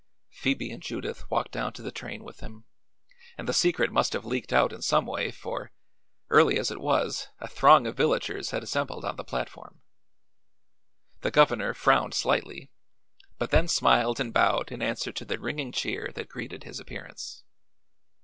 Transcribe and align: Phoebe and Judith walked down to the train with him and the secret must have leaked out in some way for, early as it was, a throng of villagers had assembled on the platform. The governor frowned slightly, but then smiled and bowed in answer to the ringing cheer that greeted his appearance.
Phoebe 0.31 0.71
and 0.71 0.81
Judith 0.81 1.29
walked 1.29 1.51
down 1.51 1.73
to 1.73 1.83
the 1.83 1.91
train 1.91 2.23
with 2.23 2.39
him 2.39 2.65
and 3.37 3.47
the 3.47 3.53
secret 3.53 3.91
must 3.91 4.13
have 4.13 4.25
leaked 4.25 4.51
out 4.51 4.73
in 4.73 4.81
some 4.81 5.05
way 5.05 5.29
for, 5.29 5.71
early 6.31 6.57
as 6.57 6.71
it 6.71 6.79
was, 6.81 7.27
a 7.39 7.47
throng 7.47 7.85
of 7.85 7.97
villagers 7.97 8.49
had 8.49 8.63
assembled 8.63 9.05
on 9.05 9.15
the 9.15 9.23
platform. 9.23 9.83
The 11.19 11.29
governor 11.29 11.75
frowned 11.75 12.15
slightly, 12.15 12.71
but 13.37 13.51
then 13.51 13.67
smiled 13.67 14.19
and 14.19 14.33
bowed 14.33 14.71
in 14.71 14.81
answer 14.81 15.11
to 15.11 15.23
the 15.23 15.37
ringing 15.37 15.71
cheer 15.71 16.11
that 16.15 16.29
greeted 16.29 16.63
his 16.63 16.79
appearance. 16.79 17.43